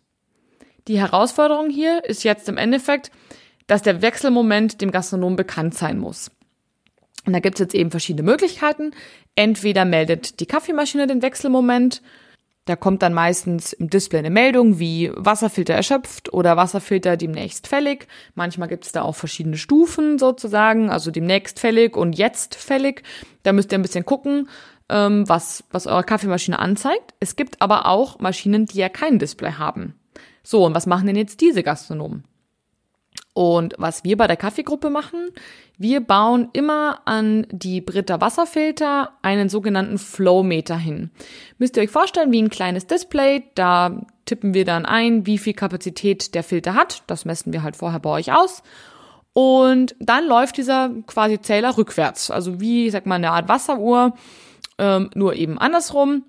Die 0.88 1.00
Herausforderung 1.00 1.70
hier 1.70 2.04
ist 2.06 2.24
jetzt 2.24 2.48
im 2.48 2.58
Endeffekt, 2.58 3.12
dass 3.68 3.82
der 3.82 4.02
Wechselmoment 4.02 4.82
dem 4.82 4.92
Gastronom 4.92 5.36
bekannt 5.36 5.74
sein 5.74 6.00
muss. 6.00 6.32
Und 7.26 7.34
da 7.34 7.40
gibt's 7.40 7.60
jetzt 7.60 7.76
eben 7.76 7.92
verschiedene 7.92 8.24
Möglichkeiten. 8.24 8.92
Entweder 9.36 9.84
meldet 9.84 10.40
die 10.40 10.46
Kaffeemaschine 10.46 11.08
den 11.08 11.22
Wechselmoment, 11.22 12.02
da 12.68 12.76
kommt 12.76 13.02
dann 13.02 13.14
meistens 13.14 13.74
im 13.74 13.90
Display 13.90 14.20
eine 14.20 14.30
Meldung 14.30 14.78
wie 14.78 15.12
Wasserfilter 15.16 15.74
erschöpft 15.74 16.34
oder 16.34 16.58
Wasserfilter 16.58 17.16
demnächst 17.16 17.68
fällig. 17.68 18.08
Manchmal 18.36 18.68
gibt's 18.68 18.92
da 18.92 19.04
auch 19.04 19.16
verschiedene 19.16 19.58
Stufen 19.58 20.20
sozusagen, 20.20 20.90
also 20.90 21.10
demnächst 21.10 21.60
fällig 21.60 21.96
und 21.96 22.18
jetzt 22.18 22.56
fällig. 22.56 23.04
Da 23.44 23.54
müsst 23.54 23.72
ihr 23.72 23.78
ein 23.78 23.84
bisschen 23.84 24.06
gucken, 24.06 24.50
ähm, 24.90 25.28
was, 25.30 25.64
was 25.72 25.88
eure 25.88 26.04
Kaffeemaschine 26.04 26.60
anzeigt. 26.60 27.14
Es 27.22 27.38
gibt 27.38 27.62
aber 27.62 27.86
auch 27.86 28.20
Maschinen, 28.20 28.66
die 28.66 28.80
ja 28.80 28.90
kein 28.90 29.18
Display 29.18 29.54
haben. 29.54 29.96
So, 30.44 30.66
und 30.66 30.76
was 30.76 30.86
machen 30.86 31.08
denn 31.08 31.16
jetzt 31.16 31.40
diese 31.42 31.64
Gastronomen? 31.64 32.26
Und 33.38 33.76
was 33.78 34.04
wir 34.04 34.18
bei 34.18 34.26
der 34.26 34.36
Kaffeegruppe 34.36 34.90
machen, 34.90 35.30
wir 35.78 36.02
bauen 36.02 36.50
immer 36.54 37.02
an 37.06 37.46
die 37.52 37.82
Britta 37.82 38.20
Wasserfilter 38.20 39.12
einen 39.22 39.48
sogenannten 39.48 40.00
Flowmeter 40.00 40.76
hin. 40.76 41.12
Müsst 41.60 41.78
ihr 41.78 41.84
euch 41.84 41.92
vorstellen, 41.92 42.32
wie 42.32 42.42
ein 42.42 42.50
kleines 42.50 42.88
Display, 42.88 43.44
da 43.54 44.02
tippen 44.26 44.56
wir 44.56 44.66
dann 44.66 44.88
ein, 44.88 45.28
wie 45.28 45.38
viel 45.38 45.54
Kapazität 45.54 46.34
der 46.34 46.42
Filter 46.42 46.74
hat. 46.74 47.04
Das 47.06 47.26
messen 47.26 47.54
wir 47.54 47.62
halt 47.62 47.76
vorher 47.76 48.00
bei 48.00 48.10
euch 48.10 48.34
aus. 48.34 48.64
Und 49.34 49.96
dann 50.00 50.26
läuft 50.26 50.58
dieser 50.58 50.90
quasi 51.06 51.40
Zähler 51.40 51.78
rückwärts. 51.78 52.32
Also 52.32 52.60
wie, 52.60 52.90
sag 52.90 53.06
mal, 53.06 53.18
eine 53.18 53.30
Art 53.30 53.50
Wasseruhr, 53.50 54.16
ähm, 54.80 55.12
nur 55.14 55.36
eben 55.36 55.60
andersrum. 55.60 56.24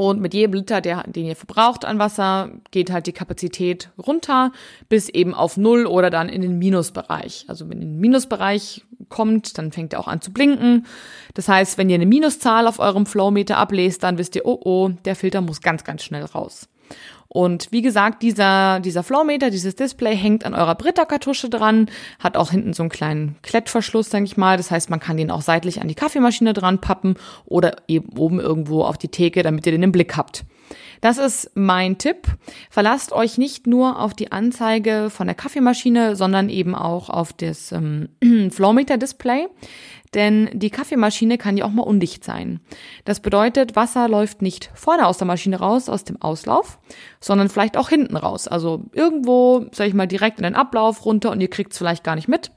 Und 0.00 0.22
mit 0.22 0.32
jedem 0.32 0.54
Liter, 0.54 0.80
der, 0.80 1.02
den 1.02 1.26
ihr 1.26 1.36
verbraucht 1.36 1.84
an 1.84 1.98
Wasser, 1.98 2.52
geht 2.70 2.90
halt 2.90 3.06
die 3.06 3.12
Kapazität 3.12 3.90
runter 3.98 4.50
bis 4.88 5.10
eben 5.10 5.34
auf 5.34 5.58
Null 5.58 5.84
oder 5.84 6.08
dann 6.08 6.30
in 6.30 6.40
den 6.40 6.58
Minusbereich. 6.58 7.44
Also 7.48 7.68
wenn 7.68 7.82
ihr 7.82 7.82
in 7.82 7.92
den 7.96 8.00
Minusbereich 8.00 8.82
kommt, 9.10 9.58
dann 9.58 9.72
fängt 9.72 9.92
er 9.92 10.00
auch 10.00 10.08
an 10.08 10.22
zu 10.22 10.32
blinken. 10.32 10.86
Das 11.34 11.48
heißt, 11.50 11.76
wenn 11.76 11.90
ihr 11.90 11.96
eine 11.96 12.06
Minuszahl 12.06 12.66
auf 12.66 12.78
eurem 12.78 13.04
Flowmeter 13.04 13.58
ablest, 13.58 14.02
dann 14.02 14.16
wisst 14.16 14.36
ihr, 14.36 14.46
oh 14.46 14.58
oh, 14.64 14.88
der 15.04 15.16
Filter 15.16 15.42
muss 15.42 15.60
ganz, 15.60 15.84
ganz 15.84 16.02
schnell 16.02 16.24
raus. 16.24 16.69
Und 17.32 17.68
wie 17.70 17.80
gesagt, 17.80 18.24
dieser, 18.24 18.80
dieser 18.80 19.04
Flowmeter, 19.04 19.50
dieses 19.50 19.76
Display 19.76 20.16
hängt 20.16 20.44
an 20.44 20.52
eurer 20.52 20.74
Britta-Kartusche 20.74 21.48
dran, 21.48 21.88
hat 22.18 22.36
auch 22.36 22.50
hinten 22.50 22.72
so 22.72 22.82
einen 22.82 22.90
kleinen 22.90 23.36
Klettverschluss, 23.42 24.08
denke 24.08 24.26
ich 24.26 24.36
mal. 24.36 24.56
Das 24.56 24.72
heißt, 24.72 24.90
man 24.90 24.98
kann 24.98 25.16
den 25.16 25.30
auch 25.30 25.42
seitlich 25.42 25.80
an 25.80 25.86
die 25.86 25.94
Kaffeemaschine 25.94 26.54
dran 26.54 26.80
pappen 26.80 27.14
oder 27.44 27.76
eben 27.86 28.18
oben 28.18 28.40
irgendwo 28.40 28.82
auf 28.82 28.98
die 28.98 29.08
Theke, 29.08 29.44
damit 29.44 29.64
ihr 29.64 29.70
den 29.70 29.84
im 29.84 29.92
Blick 29.92 30.16
habt. 30.16 30.44
Das 31.00 31.18
ist 31.18 31.52
mein 31.54 31.98
Tipp. 31.98 32.26
Verlasst 32.68 33.12
euch 33.12 33.38
nicht 33.38 33.64
nur 33.66 34.00
auf 34.00 34.12
die 34.12 34.32
Anzeige 34.32 35.08
von 35.08 35.28
der 35.28 35.36
Kaffeemaschine, 35.36 36.16
sondern 36.16 36.48
eben 36.48 36.74
auch 36.74 37.08
auf 37.10 37.32
das 37.32 37.70
ähm, 37.70 38.08
Flowmeter-Display. 38.50 39.46
Denn 40.14 40.50
die 40.52 40.70
Kaffeemaschine 40.70 41.38
kann 41.38 41.56
ja 41.56 41.64
auch 41.64 41.70
mal 41.70 41.82
undicht 41.82 42.24
sein. 42.24 42.60
Das 43.04 43.20
bedeutet, 43.20 43.76
Wasser 43.76 44.08
läuft 44.08 44.42
nicht 44.42 44.70
vorne 44.74 45.06
aus 45.06 45.18
der 45.18 45.26
Maschine 45.26 45.58
raus, 45.58 45.88
aus 45.88 46.02
dem 46.02 46.20
Auslauf, 46.20 46.80
sondern 47.20 47.48
vielleicht 47.48 47.76
auch 47.76 47.88
hinten 47.88 48.16
raus. 48.16 48.48
Also 48.48 48.84
irgendwo, 48.92 49.66
sag 49.72 49.86
ich 49.86 49.94
mal, 49.94 50.08
direkt 50.08 50.38
in 50.38 50.44
den 50.44 50.56
Ablauf 50.56 51.04
runter 51.04 51.30
und 51.30 51.40
ihr 51.40 51.50
kriegt 51.50 51.72
es 51.72 51.78
vielleicht 51.78 52.02
gar 52.02 52.16
nicht 52.16 52.26
mit. 52.26 52.50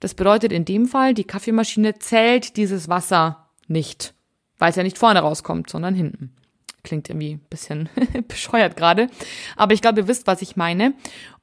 Das 0.00 0.14
bedeutet 0.14 0.52
in 0.52 0.64
dem 0.64 0.86
Fall, 0.86 1.14
die 1.14 1.24
Kaffeemaschine 1.24 1.98
zählt 1.98 2.56
dieses 2.56 2.88
Wasser 2.88 3.48
nicht, 3.66 4.14
weil 4.58 4.70
es 4.70 4.76
ja 4.76 4.82
nicht 4.82 4.98
vorne 4.98 5.20
rauskommt, 5.20 5.70
sondern 5.70 5.94
hinten. 5.94 6.34
Klingt 6.82 7.08
irgendwie 7.10 7.38
bisschen 7.50 7.88
bescheuert 8.28 8.76
gerade. 8.76 9.08
Aber 9.56 9.72
ich 9.72 9.82
glaube, 9.82 10.00
ihr 10.00 10.08
wisst, 10.08 10.26
was 10.26 10.42
ich 10.42 10.56
meine. 10.56 10.94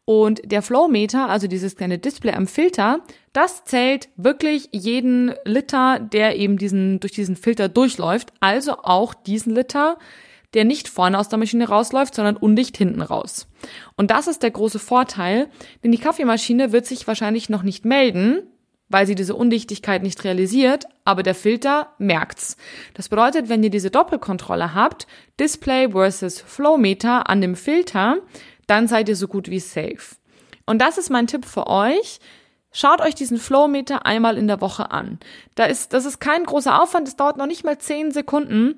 Und 0.10 0.50
der 0.50 0.62
Flowmeter, 0.62 1.28
also 1.28 1.48
dieses 1.48 1.76
kleine 1.76 1.98
Display 1.98 2.32
am 2.32 2.48
Filter, 2.48 3.02
das 3.34 3.66
zählt 3.66 4.08
wirklich 4.16 4.70
jeden 4.72 5.34
Liter, 5.44 6.00
der 6.00 6.38
eben 6.38 6.58
diesen, 6.58 7.02
durch 7.02 7.12
diesen 7.12 7.36
Filter 7.36 7.68
durchläuft. 7.68 8.32
Also 8.40 8.78
auch 8.84 9.14
diesen 9.14 9.54
Liter, 9.54 9.98
der 10.54 10.64
nicht 10.64 10.88
vorne 10.88 11.20
aus 11.20 11.28
der 11.28 11.40
Maschine 11.40 11.68
rausläuft, 11.68 12.16
sondern 12.16 12.38
undicht 12.38 12.78
hinten 12.78 13.02
raus. 13.02 13.50
Und 13.98 14.10
das 14.10 14.28
ist 14.28 14.44
der 14.44 14.52
große 14.52 14.80
Vorteil, 14.80 15.50
denn 15.84 15.92
die 15.92 15.98
Kaffeemaschine 15.98 16.72
wird 16.72 16.86
sich 16.86 17.06
wahrscheinlich 17.06 17.50
noch 17.50 17.64
nicht 17.64 17.84
melden, 17.84 18.44
weil 18.88 19.06
sie 19.08 19.16
diese 19.16 19.36
Undichtigkeit 19.36 20.04
nicht 20.04 20.24
realisiert, 20.24 20.86
aber 21.04 21.22
der 21.22 21.36
Filter 21.36 21.90
merkt's. 21.98 22.56
Das 22.94 23.10
bedeutet, 23.10 23.50
wenn 23.50 23.62
ihr 23.62 23.70
diese 23.70 23.92
Doppelkontrolle 23.92 24.74
habt, 24.74 25.06
Display 25.38 25.92
versus 25.92 26.40
Flowmeter 26.40 27.30
an 27.30 27.42
dem 27.42 27.58
Filter, 27.58 28.20
dann 28.68 28.88
seid 28.88 29.10
ihr 29.10 29.16
so 29.16 29.28
gut 29.28 29.50
wie 29.50 29.60
safe. 29.60 30.16
Und 30.66 30.80
das 30.80 30.98
ist 30.98 31.10
mein 31.10 31.28
Tipp 31.28 31.46
für 31.46 31.68
euch. 31.68 32.20
Schaut 32.72 33.02
euch 33.02 33.16
diesen 33.16 33.38
Flowmeter 33.38 34.06
einmal 34.06 34.38
in 34.38 34.48
der 34.48 34.62
Woche 34.62 34.92
an. 34.92 35.20
Da 35.56 35.66
ist, 35.66 35.94
das 35.94 36.06
ist 36.06 36.20
kein 36.20 36.44
großer 36.44 36.82
Aufwand, 36.82 37.08
es 37.08 37.16
dauert 37.16 37.38
noch 37.38 37.48
nicht 37.48 37.64
mal 37.64 37.78
zehn 37.78 38.12
Sekunden. 38.12 38.76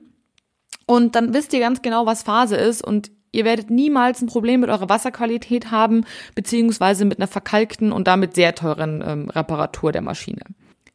Und 0.86 1.16
dann 1.16 1.34
wisst 1.34 1.54
ihr 1.54 1.60
ganz 1.60 1.82
genau, 1.82 2.06
was 2.06 2.24
Phase 2.24 2.56
ist 2.56 2.84
und 2.84 3.12
ihr 3.32 3.46
werdet 3.46 3.70
niemals 3.70 4.22
ein 4.22 4.28
Problem 4.28 4.62
mit 4.62 4.70
eurer 4.70 4.90
Wasserqualität 4.90 5.72
haben, 5.72 6.06
beziehungsweise 6.36 7.06
mit 7.06 7.20
einer 7.20 7.28
verkalkten 7.28 7.92
und 7.92 8.08
damit 8.08 8.36
sehr 8.36 8.56
teuren 8.56 9.04
ähm, 9.06 9.30
Reparatur 9.30 9.92
der 9.92 10.02
Maschine. 10.02 10.42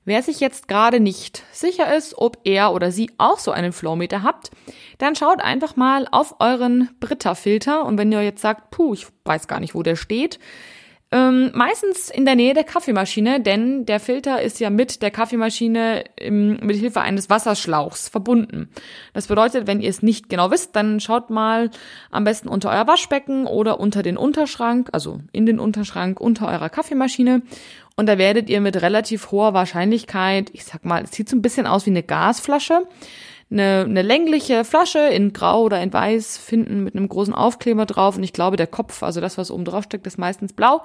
Wer 0.06 0.22
sich 0.22 0.38
jetzt 0.40 0.68
gerade 0.68 1.00
nicht 1.00 1.44
sicher 1.50 1.94
ist, 1.94 2.18
ob 2.18 2.38
er 2.44 2.72
oder 2.72 2.92
sie 2.92 3.10
auch 3.16 3.38
so 3.38 3.52
einen 3.52 3.72
Flowmeter 3.72 4.22
habt, 4.22 4.50
dann 4.98 5.16
schaut 5.16 5.40
einfach 5.40 5.76
mal 5.76 6.06
auf 6.10 6.36
euren 6.40 6.90
Britta-Filter. 7.00 7.86
Und 7.86 7.96
wenn 7.96 8.12
ihr 8.12 8.22
jetzt 8.22 8.42
sagt, 8.42 8.70
puh, 8.70 8.92
ich 8.92 9.06
weiß 9.24 9.48
gar 9.48 9.60
nicht, 9.60 9.74
wo 9.74 9.82
der 9.82 9.96
steht, 9.96 10.38
ähm, 11.14 11.52
meistens 11.54 12.10
in 12.10 12.24
der 12.24 12.34
Nähe 12.34 12.54
der 12.54 12.64
Kaffeemaschine, 12.64 13.40
denn 13.40 13.86
der 13.86 14.00
Filter 14.00 14.42
ist 14.42 14.58
ja 14.58 14.68
mit 14.68 15.00
der 15.00 15.12
Kaffeemaschine 15.12 16.02
im, 16.16 16.56
mit 16.56 16.76
Hilfe 16.76 17.02
eines 17.02 17.30
Wasserschlauchs 17.30 18.08
verbunden. 18.08 18.68
Das 19.12 19.28
bedeutet, 19.28 19.68
wenn 19.68 19.80
ihr 19.80 19.90
es 19.90 20.02
nicht 20.02 20.28
genau 20.28 20.50
wisst, 20.50 20.74
dann 20.74 20.98
schaut 20.98 21.30
mal 21.30 21.70
am 22.10 22.24
besten 22.24 22.48
unter 22.48 22.70
euer 22.70 22.88
Waschbecken 22.88 23.46
oder 23.46 23.78
unter 23.78 24.02
den 24.02 24.16
Unterschrank, 24.16 24.88
also 24.90 25.20
in 25.30 25.46
den 25.46 25.60
Unterschrank 25.60 26.20
unter 26.20 26.48
eurer 26.48 26.68
Kaffeemaschine. 26.68 27.42
Und 27.94 28.08
da 28.08 28.18
werdet 28.18 28.50
ihr 28.50 28.60
mit 28.60 28.82
relativ 28.82 29.30
hoher 29.30 29.54
Wahrscheinlichkeit, 29.54 30.50
ich 30.52 30.64
sag 30.64 30.84
mal, 30.84 31.04
es 31.04 31.12
sieht 31.12 31.28
so 31.28 31.36
ein 31.36 31.42
bisschen 31.42 31.68
aus 31.68 31.86
wie 31.86 31.90
eine 31.90 32.02
Gasflasche, 32.02 32.88
eine, 33.54 33.84
eine 33.88 34.02
längliche 34.02 34.64
Flasche 34.64 34.98
in 34.98 35.32
Grau 35.32 35.62
oder 35.62 35.80
in 35.80 35.92
Weiß 35.92 36.36
finden 36.36 36.84
mit 36.84 36.94
einem 36.94 37.08
großen 37.08 37.34
Aufkleber 37.34 37.86
drauf. 37.86 38.16
Und 38.16 38.22
ich 38.22 38.32
glaube, 38.32 38.56
der 38.56 38.66
Kopf, 38.66 39.02
also 39.02 39.20
das, 39.20 39.38
was 39.38 39.50
oben 39.50 39.64
drauf 39.64 39.84
steckt, 39.84 40.06
ist 40.06 40.18
meistens 40.18 40.52
blau. 40.52 40.82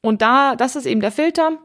Und 0.00 0.22
da, 0.22 0.54
das 0.54 0.76
ist 0.76 0.86
eben 0.86 1.00
der 1.00 1.10
Filter. 1.10 1.58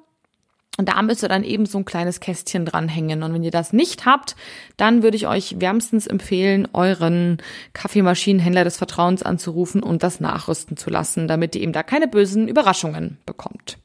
Und 0.78 0.88
da 0.88 1.02
müsst 1.02 1.24
ihr 1.24 1.30
dann 1.30 1.44
eben 1.44 1.66
so 1.66 1.78
ein 1.78 1.84
kleines 1.84 2.22
Kästchen 2.22 2.66
dranhängen. 2.66 3.22
Und 3.22 3.34
wenn 3.34 3.44
ihr 3.44 3.52
das 3.52 3.74
nicht 3.74 4.06
habt, 4.06 4.38
dann 4.78 5.04
würde 5.04 5.18
ich 5.18 5.28
euch 5.28 5.60
wärmstens 5.60 6.08
empfehlen, 6.08 6.70
euren 6.72 7.40
Kaffeemaschinenhändler 7.74 8.64
des 8.64 8.78
Vertrauens 8.78 9.22
anzurufen 9.22 9.84
und 9.84 10.04
das 10.04 10.22
nachrüsten 10.22 10.78
zu 10.78 10.90
lassen, 10.90 11.28
damit 11.28 11.54
ihr 11.56 11.64
eben 11.64 11.74
da 11.74 11.84
keine 11.84 12.08
bösen 12.08 12.48
Überraschungen 12.48 13.18
bekommt. 13.26 13.78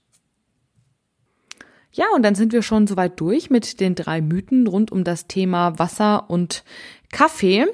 Ja, 1.97 2.07
und 2.13 2.25
dann 2.25 2.35
sind 2.35 2.53
wir 2.53 2.63
schon 2.63 2.89
soweit 2.89 3.21
durch 3.21 3.51
mit 3.51 3.79
den 3.79 3.95
drei 3.95 4.21
Mythen 4.21 4.67
rund 4.67 4.91
um 4.91 5.05
das 5.05 5.29
Thema 5.29 5.79
Wasser 5.79 6.29
und 6.29 6.65
Kaffee. 7.13 7.67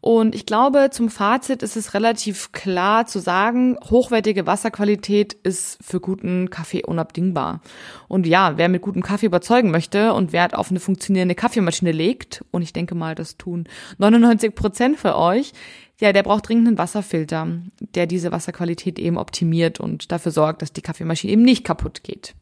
Und 0.00 0.34
ich 0.34 0.46
glaube, 0.46 0.88
zum 0.90 1.08
Fazit 1.08 1.62
ist 1.62 1.76
es 1.76 1.94
relativ 1.94 2.50
klar 2.50 3.06
zu 3.06 3.20
sagen, 3.20 3.78
hochwertige 3.88 4.48
Wasserqualität 4.48 5.34
ist 5.34 5.78
für 5.80 6.00
guten 6.00 6.50
Kaffee 6.50 6.84
unabdingbar. 6.84 7.60
Und 8.08 8.26
ja, 8.26 8.54
wer 8.58 8.68
mit 8.68 8.82
gutem 8.82 9.04
Kaffee 9.04 9.26
überzeugen 9.26 9.70
möchte 9.70 10.12
und 10.12 10.32
Wert 10.32 10.56
auf 10.56 10.70
eine 10.70 10.80
funktionierende 10.80 11.36
Kaffeemaschine 11.36 11.92
legt, 11.92 12.44
und 12.50 12.62
ich 12.62 12.72
denke 12.72 12.96
mal, 12.96 13.14
das 13.14 13.36
tun 13.36 13.68
99 13.98 14.56
Prozent 14.56 14.98
für 14.98 15.16
euch, 15.16 15.52
ja, 16.00 16.12
der 16.12 16.24
braucht 16.24 16.48
dringend 16.48 16.66
einen 16.66 16.78
Wasserfilter, 16.78 17.46
der 17.94 18.08
diese 18.08 18.32
Wasserqualität 18.32 18.98
eben 18.98 19.18
optimiert 19.18 19.78
und 19.78 20.10
dafür 20.10 20.32
sorgt, 20.32 20.62
dass 20.62 20.72
die 20.72 20.82
Kaffeemaschine 20.82 21.32
eben 21.32 21.42
nicht 21.42 21.62
kaputt 21.62 22.02
geht. 22.02 22.34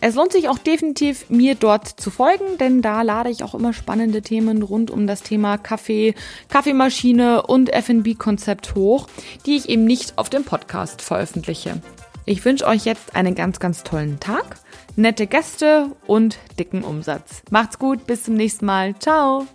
Es 0.00 0.14
lohnt 0.14 0.32
sich 0.32 0.48
auch 0.48 0.58
definitiv, 0.58 1.28
mir 1.28 1.56
dort 1.56 1.88
zu 1.88 2.10
folgen, 2.10 2.56
denn 2.58 2.82
da 2.82 3.02
lade 3.02 3.30
ich 3.30 3.42
auch 3.42 3.54
immer 3.54 3.72
spannende 3.72 4.22
Themen 4.22 4.62
rund 4.62 4.92
um 4.92 5.08
das 5.08 5.22
Thema 5.22 5.58
Kaffee, 5.58 6.14
Kaffeemaschine 6.48 7.42
und 7.42 7.72
F&B-Konzept 7.72 8.76
hoch, 8.76 9.08
die 9.44 9.56
ich 9.56 9.68
eben 9.68 9.84
nicht 9.84 10.16
auf 10.16 10.30
dem 10.30 10.44
Podcast 10.44 11.02
veröffentliche. 11.02 11.82
Ich 12.26 12.44
wünsche 12.44 12.66
euch 12.66 12.84
jetzt 12.84 13.16
einen 13.16 13.34
ganz, 13.34 13.58
ganz 13.58 13.82
tollen 13.82 14.20
Tag, 14.20 14.60
nette 14.94 15.26
Gäste 15.26 15.90
und 16.06 16.38
dicken 16.58 16.84
Umsatz. 16.84 17.42
Macht's 17.50 17.78
gut, 17.78 18.06
bis 18.06 18.22
zum 18.22 18.34
nächsten 18.34 18.66
Mal. 18.66 18.94
Ciao! 18.98 19.48